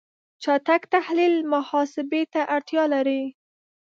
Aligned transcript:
چټک 0.43 0.81
تحلیل 0.93 1.35
محاسبه 1.53 2.21
ته 2.33 2.41
اړتیا 2.55 2.83
لري. 2.93 3.21